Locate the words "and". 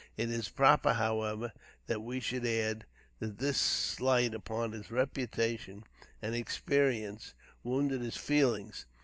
6.23-6.33